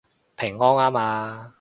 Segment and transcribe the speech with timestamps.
[0.35, 1.49] 平安吖嘛